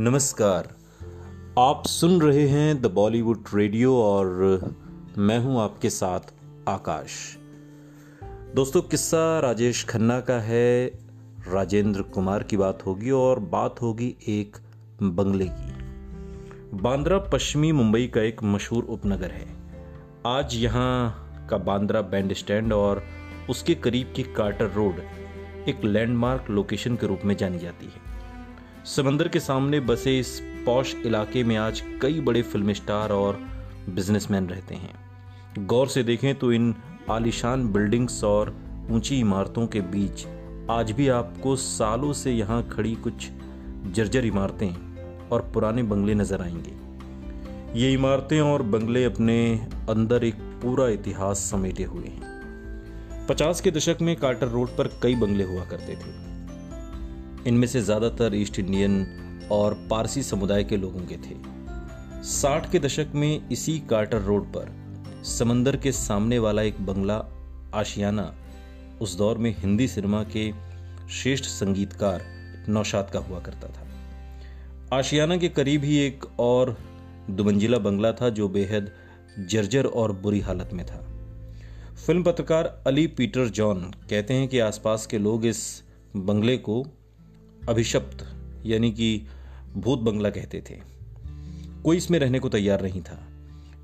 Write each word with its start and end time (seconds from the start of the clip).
नमस्कार। 0.00 0.76
आप 1.58 1.82
सुन 1.86 2.20
रहे 2.20 2.48
हैं 2.48 2.82
द 2.82 2.86
बॉलीवुड 2.86 3.44
रेडियो 3.54 3.96
और 3.96 4.26
मैं 5.18 5.38
हूँ 5.38 5.60
आपके 5.60 5.90
साथ 5.90 6.20
आकाश। 6.68 7.38
दोस्तों, 8.54 8.82
किस्सा 8.82 9.40
राजेश 9.40 9.84
खन्ना 9.84 10.20
का 10.20 10.40
है। 10.40 10.86
राजेंद्र 11.48 12.02
कुमार 12.02 12.42
की 12.42 12.56
बात 12.56 12.86
होगी 12.86 13.10
और 13.10 13.40
बात 13.40 13.82
होगी 13.82 14.16
एक 14.28 14.56
बंगले 15.02 15.46
की। 15.50 15.72
बांद्रा 16.76 17.18
पश्चिमी 17.18 17.72
मुंबई 17.72 18.06
का 18.06 18.20
एक 18.20 18.42
मशहूर 18.42 18.84
उपनगर 18.84 19.30
है। 19.30 19.48
आज 20.26 20.54
यहाँ 20.54 21.46
का 21.50 21.56
बांद्रा 21.56 22.00
बैंड 22.00 22.32
स्टैंड 22.32 22.72
और 22.72 23.04
उसके 23.50 23.74
करीब 23.74 24.12
की 24.16 24.22
कार्टर 24.22 24.70
रोड 24.70 25.00
एक 25.68 25.84
लैंडमार्क 25.84 26.50
लोकेशन 26.50 26.96
के 26.96 27.06
रूप 27.06 27.20
में 27.24 27.36
जानी 27.36 27.58
जाती 27.58 27.86
है। 27.86 28.07
समंदर 28.84 29.28
के 29.28 29.40
सामने 29.40 29.80
बसे 29.80 30.18
इस 30.18 30.40
पौश 30.66 30.94
इलाके 30.96 31.42
में 31.44 31.56
आज 31.56 31.80
कई 32.02 32.20
बड़े 32.20 32.42
फ़िल्म 32.42 32.72
स्टार 32.72 33.12
और 33.12 33.38
बिजनेसमैन 33.88 34.48
रहते 34.48 34.74
हैं। 34.74 35.66
गौर 35.66 35.88
से 35.88 36.02
देखें 36.02 36.34
तो 36.34 36.52
इन 36.52 36.74
आलिशान 37.10 37.66
बिल्डिंग्स 37.72 38.24
और 38.24 38.54
ऊँची 38.90 39.18
इमारतों 39.20 39.66
के 39.66 39.80
बीच 39.80 40.26
आज 40.70 40.90
भी 40.90 41.08
आपको 41.08 41.56
सालों 41.56 42.12
से 42.12 42.32
यहाँ 42.32 42.68
खड़ी 42.68 42.94
कुछ 42.94 43.28
जर्जर 43.86 44.24
इमारतें 44.24 44.70
और 45.28 45.50
पुराने 45.54 45.82
बंगले 45.82 46.14
नज़र 46.14 46.42
आएँगे। 46.42 47.80
ये 47.80 47.92
इमारतें 47.92 48.40
और 48.40 48.62
बंगले 48.62 49.04
अपने 49.04 49.68
अंदर 49.88 50.24
एक 50.24 50.34
पूरा 50.34 50.88
इतिहास 50.88 51.38
समेटे 51.38 51.84
हुए 51.84 52.06
हैं। 52.06 53.26
पचास 53.26 53.60
के 53.60 53.70
दशक 53.70 53.98
में 54.02 54.16
कार्टर 54.16 54.48
रोड 54.48 54.68
पर 54.68 54.98
कई 55.02 55.14
बंगले 55.14 55.44
हुआ 55.44 55.64
करते 55.64 55.94
थे। 55.94 56.27
इनमें 57.46 57.66
से 57.66 57.80
ज़्यादातर 57.80 58.34
ईस्ट 58.34 58.58
इंडियन 58.58 59.48
और 59.52 59.74
पारसी 59.90 60.22
समुदाय 60.22 60.64
के 60.64 60.76
लोगों 60.76 61.00
के 61.00 61.16
थे। 61.16 61.36
साठ 62.24 62.70
के 62.72 62.78
दशक 62.78 63.12
में 63.14 63.48
इसी 63.48 63.78
कार्टर 63.80 64.20
रोड 64.20 64.46
पर 64.46 64.76
समंदर 65.24 65.76
के 65.76 65.92
सामने 65.92 66.38
वाला 66.38 66.62
एक 66.62 66.80
बंगला, 66.86 67.16
आशियाना, 67.74 68.34
उस 69.00 69.16
दौर 69.16 69.38
में 69.38 69.54
हिंदी 69.58 69.88
सिनेमा 69.88 70.22
के 70.36 70.50
श्रेष्ठ 71.12 71.44
संगीतकार 71.44 72.24
नौशाद 72.68 73.10
का 73.10 73.18
हुआ 73.18 73.40
करता 73.40 73.68
था। 73.68 74.96
आशियाना 74.96 75.36
के 75.36 75.48
करीब 75.48 75.84
ही 75.84 75.98
एक 75.98 76.24
और 76.40 76.76
दुमंजिला 77.30 77.78
बंगला 77.78 78.12
था 78.12 78.28
जो 78.30 78.48
बेहद 78.48 78.90
जर्जर 79.38 79.86
और 79.86 80.12
बुरी 80.12 80.40
हालत 80.40 80.70
में 80.72 80.84
था। 80.86 81.04
फ़िल्म 82.06 82.22
पत्रकार 82.22 82.82
अली 82.86 83.06
पीटर 83.06 83.48
जॉन 83.48 83.80
कहते 84.10 84.34
हैं 84.34 84.48
कि 84.48 84.58
आसपास 84.58 85.06
के 85.06 85.18
लोग 85.18 85.46
इस 85.46 85.60
बंगले 86.16 86.56
को 86.58 86.82
अभिशप्त, 87.68 88.26
यानी 88.66 88.90
कि 88.92 89.26
भूत 89.76 89.98
बंगला 89.98 90.30
कहते 90.30 90.62
थे। 90.70 90.80
कोई 91.84 91.96
इसमें 91.96 92.18
रहने 92.18 92.38
को 92.38 92.48
तैयार 92.48 92.82
नहीं 92.82 93.00
था। 93.02 93.18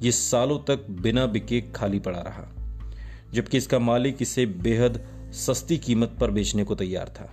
ये 0.03 0.13
सालों 0.13 0.59
तक 0.59 0.87
बिना 0.91 1.27
बिके 1.27 1.61
खाली 1.75 1.99
पड़ा 1.99 2.19
रहा, 2.19 2.45
जबकि 3.33 3.57
इसका 3.57 3.79
मालिक 3.79 4.23
इसे 4.23 4.47
बेहद 4.47 5.01
सस्ती 5.35 5.79
कीमत 5.79 6.17
पर 6.21 6.31
बेचने 6.31 6.65
को 6.65 6.75
तैयार 6.75 7.09
था। 7.09 7.31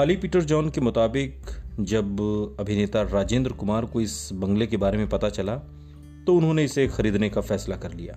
अली 0.00 0.16
पीटर 0.16 0.40
जॉन 0.42 0.70
के 0.70 0.80
मुताबिक, 0.80 1.46
जब 1.80 2.20
अभिनेता 2.60 3.02
राजेंद्र 3.02 3.52
कुमार 3.52 3.84
को 3.84 4.00
इस 4.00 4.28
बंगले 4.32 4.66
के 4.66 4.76
बारे 4.76 4.98
में 4.98 5.08
पता 5.08 5.28
चला 5.28 5.56
तो 6.26 6.34
उन्होंने 6.34 6.64
इसे 6.64 6.86
खरीदने 6.88 7.28
का 7.30 7.40
फैसला 7.40 7.76
कर 7.76 7.92
लिया। 7.92 8.14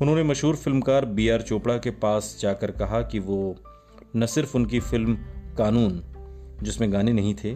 उन्होंने 0.00 0.22
मशहूर 0.22 0.56
फिल्मकार 0.56 1.04
बी 1.04 1.28
आर 1.28 1.42
चोपड़ा 1.42 1.76
के 1.78 1.90
पास 1.90 2.38
जाकर 2.42 2.70
कहा 2.70 3.00
कि 3.02 3.18
वो 3.18 3.56
न 4.16 4.26
सिर्फ़ 4.26 4.56
उनकी 4.56 4.80
फ़िल्म 4.80 5.18
कानून, 5.58 6.02
जिसमें 6.62 6.92
गाने 6.92 7.12
नहीं 7.12 7.34
थे, 7.34 7.54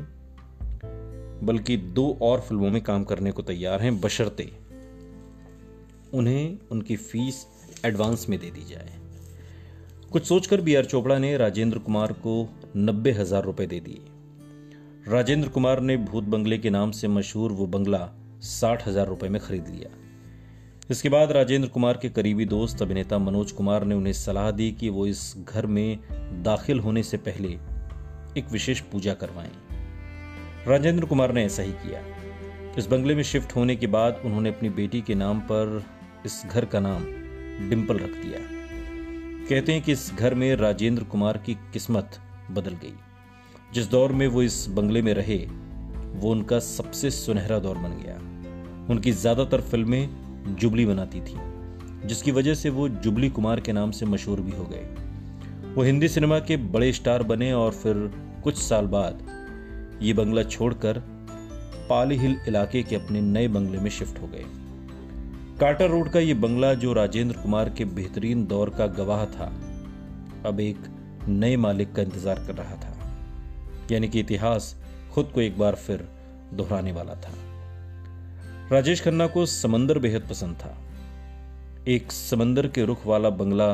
बल्कि 1.46 1.76
दो 1.76 2.18
और 2.22 2.40
फ़िल्मों 2.40 2.70
में 2.70 2.82
काम 2.82 3.04
करने 3.04 3.32
को 3.32 3.42
तैयार 3.42 3.82
हैं, 3.82 4.00
बशर्ते 4.00 4.50
उन्हें 6.14 6.58
उनकी 6.70 6.96
फ़ीस 6.96 7.46
एडवांस 7.84 8.26
में 8.28 8.38
दे 8.38 8.50
दी 8.50 8.64
जाए। 8.64 8.92
कुछ 10.12 10.24
सोचकर 10.24 10.60
बी 10.60 10.74
आर 10.74 10.84
चोपड़ा 10.84 11.18
ने 11.18 11.36
राजेंद्र 11.36 11.78
कुमार 11.78 12.12
को 12.12 12.34
नब्बे 12.76 13.12
हज़ार 13.12 13.44
रुपए 13.44 13.66
दे 13.66 13.80
दिए। 13.80 15.10
राजेंद्र 15.10 15.48
कुमार 15.48 15.80
ने 15.80 15.96
भूत 15.96 16.24
बंगले 16.24 16.58
के 16.58 16.70
नाम 16.70 16.90
से 16.90 17.08
मशहूर 17.08 17.52
वो 17.52 17.66
बंगला 17.66 18.08
साठ 18.42 18.86
हज़ार 18.88 19.06
रुपए 19.06 19.28
में 19.28 19.40
खरीद 19.40 19.68
लिया। 19.68 19.90
इसके 20.90 21.08
बाद 21.08 21.32
राजेंद्र 21.32 21.68
कुमार 21.68 21.98
के 22.02 22.08
करीबी 22.08 22.44
दोस्त 22.44 22.82
अभिनेता 22.82 23.18
मनोज 23.18 23.52
कुमार 23.52 23.84
ने 23.84 23.94
उन्हें 23.94 24.12
सलाह 24.12 24.50
दी 24.50 24.70
कि 24.72 24.88
वो 24.88 25.06
इस 25.06 25.34
घर 25.48 25.66
में 25.66 25.98
दाखिल 26.42 26.80
होने 26.80 27.02
से 27.02 27.16
पहले 27.16 27.58
एक 28.36 28.50
विशेष 28.52 28.80
पूजा 28.80 29.14
करवाई 29.14 29.50
राजेंद्र 30.68 31.04
कुमार 31.04 31.32
ने 31.32 31.44
ऐसा 31.44 31.62
ही 31.62 31.72
किया। 31.72 32.00
इस 32.78 32.86
बंगले 32.86 33.14
में 33.14 33.22
शिफ्ट 33.22 33.56
होने 33.56 33.76
के 33.76 33.86
बाद 33.86 34.20
उन्होंने 34.24 34.48
अपनी 34.48 34.68
बेटी 34.68 35.00
के 35.00 35.14
नाम 35.14 35.40
पर 35.40 35.84
इस 36.26 36.42
घर 36.46 36.64
का 36.64 36.80
नाम 36.80 37.04
डिम्पल 37.70 37.98
रख 37.98 38.10
दिया। 38.10 38.38
कहते 39.48 39.72
हैं 39.72 39.82
कि 39.82 39.92
इस 39.92 40.12
घर 40.14 40.34
में 40.34 40.54
राजेंद्र 40.56 41.04
कुमार 41.04 41.38
की 41.38 41.54
किस्मत 41.54 42.20
बदल 42.50 42.70
गई। 42.70 42.94
जिस 43.74 43.86
दौर 43.86 44.12
में 44.12 44.26
वो 44.26 44.42
इस 44.42 44.66
बंगले 44.68 45.02
में 45.02 45.14
रहे, 45.14 45.38
वो 46.14 46.30
उनका 46.30 46.58
सबसे 46.58 47.10
सुनहरा 47.10 47.58
दौर 47.58 47.78
बन 47.78 48.00
गया। 48.02 48.16
उनकी 48.90 49.12
ज़्यादातर 49.12 49.60
फ़िल्में 49.60 50.56
जुबली 50.60 50.86
बनाती 50.86 51.20
थी, 51.20 51.36
जिसकी 52.08 52.30
वजह 52.30 52.54
से 52.54 52.70
वो 52.70 52.88
जुबली 52.88 53.28
कुमार 53.28 53.60
के 53.60 53.72
नाम 53.72 53.90
से 53.90 54.06
मशहूर 54.06 54.40
भी 54.40 54.52
हो 54.52 54.64
गए। 54.64 55.11
वो 55.74 55.82
हिंदी 55.82 56.08
सिनेमा 56.08 56.38
के 56.38 56.56
बड़े 56.56 56.92
स्टार 56.92 57.22
बने 57.22 57.52
और 57.52 57.72
फिर 57.72 57.94
कुछ 58.44 58.56
साल 58.56 58.86
बाद 58.86 59.18
ये 60.02 60.12
बंगला 60.12 60.42
छोड़कर 60.42 60.98
पाली 61.90 62.16
हिल 62.16 62.36
इलाके 62.48 62.82
के 62.82 62.96
अपने 62.96 63.20
नए 63.20 63.48
बंगले 63.48 63.78
में 63.78 63.88
शिफ्ट 63.90 64.20
हो 64.22 64.26
गए। 64.26 64.44
कार्टर 65.60 65.88
रोड 65.88 66.10
का 66.10 66.20
ये 66.20 66.34
बंगला 66.34 66.72
जो 66.74 66.92
राजेंद्र 66.92 67.36
कुमार 67.36 67.70
के 67.70 67.84
बेहतरीन 67.84 68.44
दौर 68.46 68.70
का 68.70 68.86
गवाह 68.86 69.24
था, 69.26 69.46
अब 70.46 70.60
एक 70.60 70.76
नए 71.28 71.56
मालिक 71.56 71.92
का 71.92 72.02
इंतज़ार 72.02 72.44
कर 72.46 72.54
रहा 72.54 72.76
था। 72.76 72.92
यानी 73.90 74.08
कि 74.08 74.20
इतिहास 74.20 74.74
खुद 75.12 75.30
को 75.34 75.40
एक 75.40 75.58
बार 75.58 75.74
फिर 75.76 76.08
दोहराने 76.54 76.92
वाला 76.92 77.14
था। 77.14 77.32
राजेश 78.72 79.02
खन्ना 79.02 79.26
को 79.26 79.46
समंदर 79.46 79.98
बेहद 79.98 80.28
पसंद 80.30 80.56
था। 80.56 80.76
एक 81.88 82.12
समंदर 82.12 82.68
के 82.68 82.84
रुख 82.84 83.06
वाला 83.06 83.30
बंगला 83.30 83.72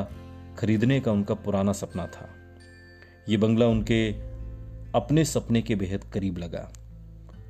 खरीदने 0.59 1.01
का 1.01 1.13
उनका 1.13 1.35
पुराना 1.35 1.73
सपना 1.73 2.07
था। 2.07 2.29
ये 3.29 3.37
बंगला 3.37 3.67
उनके 3.67 4.11
अपने 4.95 5.25
सपने 5.25 5.63
के 5.63 5.75
बेहद 5.75 6.05
करीब 6.05 6.39
लगा। 6.39 6.71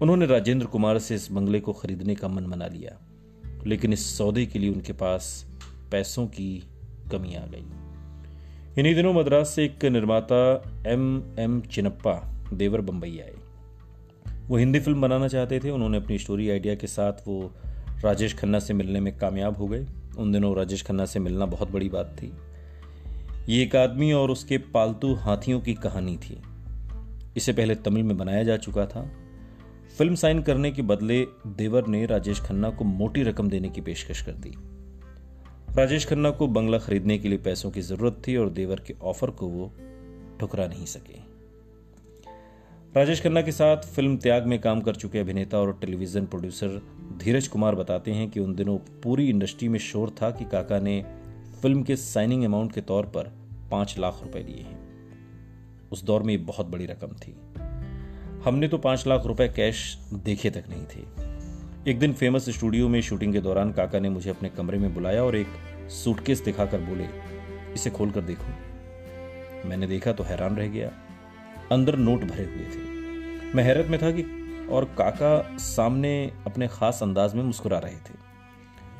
उन्होंने 0.03 0.27
राजेंद्र 0.27 0.67
कुमार 0.67 0.99
से 0.99 1.15
इस 1.15 1.31
बंगले 1.33 1.61
को 1.61 1.73
खरीदने 1.73 2.15
का 2.15 2.29
मन 2.29 2.47
मना 2.47 2.67
लिया, 2.67 2.97
लेकिन 3.67 3.93
इस 3.93 4.07
सौदे 4.19 4.47
के 4.47 4.59
लिए 4.59 4.71
उनके 4.71 4.93
पास 4.93 5.47
पैसों 5.93 6.27
की 6.27 6.69
कमी 7.13 7.35
आ 7.35 7.45
गई। 7.47 7.65
इन्हीं 8.79 8.95
दिनों 8.95 9.13
मद्रास 9.15 9.49
से 9.49 9.65
एक 9.65 9.85
निर्माता 9.85 10.41
एम 10.87 11.37
एम 11.39 11.61
चिनप्पा 11.61 12.15
देवर 12.53 12.81
बंबई 12.81 13.19
आए। 13.19 13.35
वो 14.49 14.57
हिंदी 14.57 14.81
फ़िल्म 14.81 15.01
बनाना 15.01 15.29
चाहते 15.29 15.61
थे। 15.61 15.71
उन्होंने 15.71 15.97
अपनी 15.97 16.19
स्टोरी 16.19 16.51
आइडिया 16.51 16.75
के 16.75 16.87
साथ 16.87 17.27
वो 17.27 17.41
राजेश 18.05 18.35
खन्ना 18.35 18.59
से 18.59 18.75
मिलने 18.75 19.01
में 19.01 19.17
कामयाब 19.19 19.57
हो 19.57 19.67
गए। 19.69 19.87
उन 20.19 20.33
दिनों 20.33 20.57
राजेश 20.57 20.83
खन्ना 20.83 21.05
से 21.05 21.21
मिलना 21.21 21.47
बहुत 21.47 21.71
बड़ी 21.71 21.89
बात 21.89 22.17
थी। 22.23 22.33
ये 23.49 23.63
एक 23.63 23.77
आदमी 23.77 24.13
और 24.13 24.31
उसके 24.31 24.59
पालतू 24.59 25.15
हाथियों 25.15 25.61
की 25.61 25.75
कहानी 25.75 26.17
थी। 26.17 26.43
इसे 27.37 27.53
पहले 27.53 27.75
तमिल 27.75 28.03
में 28.03 28.17
बनाया 28.17 28.43
जा 28.43 28.57
चुका 28.57 28.87
था। 28.87 29.11
फ़िल्म 29.99 30.15
साइन 30.15 30.43
करने 30.43 30.71
के 30.71 30.83
बदले 30.83 31.27
देवर 31.47 31.87
ने 31.87 32.07
राजेश 32.07 32.41
खन्ना 32.41 32.71
को 32.71 32.85
मोटी 32.85 33.23
रकम 33.23 33.49
देने 33.51 33.69
की 33.69 33.81
पेशकश 33.81 34.23
कर 34.23 34.33
दी। 34.33 34.55
राजेश 35.77 36.07
खन्ना 36.07 36.31
को 36.31 36.47
बंगला 36.47 36.79
खरीदने 36.79 37.19
के 37.19 37.29
लिए 37.29 37.39
पैसों 37.39 37.71
की 37.71 37.81
ज़रूरत 37.81 38.23
थी 38.29 38.37
और 38.37 38.51
देवर 38.51 38.81
के 38.81 38.95
ऑफ़र 39.03 39.31
को 39.31 39.47
वो 39.47 39.73
ठुकरा 40.41 40.67
नहीं 40.67 40.87
सके। 40.87 41.19
राजेश 42.97 43.23
खन्ना 43.23 43.43
के 43.43 43.53
साथ 43.53 43.77
फ़िल्म 43.77 44.17
त्याग 44.17 44.47
में 44.47 44.61
काम 44.61 44.81
कर 44.81 44.95
चुके 44.95 45.19
अभिनेता 45.19 45.59
और 45.59 45.79
टेलीविज़न 45.81 46.27
प्रोड्यूसर 46.27 46.81
धीरज 47.25 47.49
कुमार 47.49 47.75
बताते 47.75 48.11
हैं 48.11 48.31
कि 48.31 48.41
उन 48.41 48.55
दिनों 48.55 48.79
पूरी 48.79 49.29
इंडस्ट्री 49.29 49.69
में 49.69 49.79
शोर 49.79 50.11
था 50.11 50.31
कि 50.31 50.45
काका 50.45 50.79
ने 50.79 51.05
फ़िल्म 51.63 51.83
के 51.83 51.97
साइनिंग 51.97 52.45
अमाउंट 52.45 52.73
के 52.73 52.81
तौर 52.81 53.07
पर 53.07 53.38
पाँच 53.71 53.99
लाख 53.99 54.21
रुपए 54.23 54.39
लिए 54.39 54.63
हैं। 54.63 54.89
उस 55.91 56.05
दौर 56.05 56.23
में 56.23 56.47
बहुत 56.47 56.67
बड़ी 56.67 56.87
रकम 56.87 57.09
थी। 57.09 57.33
हमने 58.45 58.69
तो 58.69 58.79
पाँच 58.79 59.07
लाख 59.07 59.27
रुपए 59.27 59.49
कैश 59.49 59.99
देखे 60.15 60.51
तक 60.51 60.65
नहीं 60.71 60.85
थे। 60.85 61.29
एक 61.91 61.99
दिन 61.99 62.13
फ़ेमस 62.13 62.51
स्टूडियो 62.51 62.89
में 62.89 63.01
शूटिंग 63.01 63.33
के 63.33 63.41
दौरान 63.41 63.73
काका 63.73 63.99
ने 63.99 64.09
मुझे 64.09 64.31
अपने 64.31 64.49
कमरे 64.49 64.79
में 64.79 64.95
बुलाया 64.95 65.25
और 65.25 65.37
एक 65.37 65.47
सूटकेस 65.91 66.41
दिखाकर 66.41 66.81
बोले, 66.81 67.09
इसे 67.73 67.91
खोलकर 67.91 68.21
देखो। 68.21 68.49
मैंने 69.69 69.87
देखा 69.87 70.13
तो 70.13 70.25
हैरान 70.25 70.57
रह 70.57 70.69
गया। 70.69 70.93
अंदर 71.73 71.97
नोट 71.97 72.25
भरे 72.25 72.45
हुए 72.45 72.65
थे। 72.65 72.81
मैं 73.55 73.65
हैरत 73.65 73.87
में 73.87 74.03
था 74.03 74.11
कि 74.11 74.25
और 74.71 74.85
काका 74.85 75.57
सामने 75.57 76.33
अपने 76.47 76.69
खास 76.69 77.03
अंदाज 77.03 77.35
में 77.35 77.43
मुस्कुरा 77.43 77.79
रहे 77.79 77.97
थे। 77.97 78.29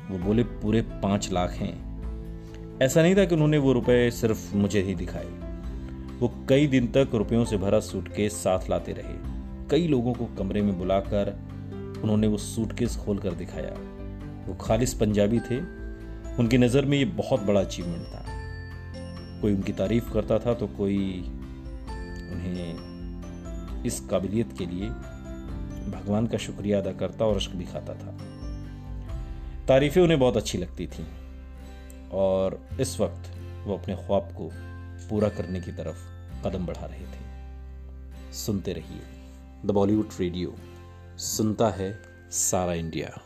वो 0.09 0.17
बोले, 0.17 0.43
पूरे 0.43 0.81
पाँच 0.81 1.31
लाख 1.31 1.51
हैं। 1.51 1.88
ऐसा 2.81 3.01
नहीं 3.01 3.15
था 3.15 3.25
कि 3.25 3.35
उन्होंने 3.35 3.57
वो 3.57 3.73
रुपए 3.73 4.11
सिर्फ़ 4.11 4.55
मुझे 4.55 4.81
ही 4.81 4.95
दिखाए। 4.95 5.25
वो 6.19 6.45
कई 6.49 6.67
दिन 6.67 6.87
तक 6.87 7.09
रुपयों 7.13 7.45
से 7.45 7.57
भरा 7.57 7.79
सूटकेस 7.79 8.33
साथ 8.33 8.69
लाते 8.69 8.91
रहे। 8.91 9.15
कई 9.71 9.87
लोगों 9.87 10.13
को 10.13 10.25
कमरे 10.25 10.61
में 10.61 10.79
बुलाकर 10.79 11.39
उन्होंने 12.03 12.27
वो 12.27 12.37
सूटकेस 12.37 12.95
खोल 12.97 13.17
कर 13.17 13.31
दिखाया। 13.31 13.73
वो 14.47 14.55
खालिस 14.55 14.93
पंजाबी 14.93 15.39
थे। 15.39 15.59
उनकी 16.35 16.57
नज़र 16.57 16.85
में 16.85 16.97
ये 16.97 17.05
बहुत 17.05 17.43
बड़ा 17.43 17.59
अचीवमेंट 17.59 18.05
था। 18.05 18.25
कोई 19.41 19.53
उनकी 19.53 19.73
तारीफ़ 19.73 20.13
करता 20.13 20.39
था 20.39 20.53
तो 20.53 20.67
कोई 20.67 21.21
उन्हें 22.31 23.83
इस 23.85 23.99
काबिलियत 23.99 24.57
के 24.57 24.65
लिए 24.65 24.89
भगवान 25.91 26.27
का 26.27 26.37
शुक्रिया 26.37 26.79
अदा 26.79 26.91
करता 26.91 27.25
और 27.25 27.35
अश्क 27.35 27.51
भी 27.51 27.65
खाता 27.65 27.93
था। 27.93 28.17
तारीफें 29.67 30.01
उन्हें 30.01 30.19
बहुत 30.19 30.37
अच्छी 30.37 30.57
लगती 30.57 30.87
थीं। 30.87 31.05
और 32.11 32.69
इस 32.79 32.99
वक्त 32.99 33.31
वो 33.67 33.77
अपने 33.77 33.95
ख्वाब 33.95 34.23
को 34.23 34.49
पूरा 35.09 35.29
करने 35.29 35.61
की 35.61 35.71
तरफ़ 35.71 36.19
कदम 36.47 36.65
बढ़ा 36.65 36.85
रहे 36.85 37.05
थे। 37.05 37.29
सुनते 38.33 38.73
रहिए। 38.73 39.01
द 39.65 39.71
बॉलीवुड 39.71 40.09
रेडियो, 40.19 40.55
सुनता 41.17 41.69
है 41.69 42.01
सारा 42.31 42.73
इंडिया। 42.73 43.21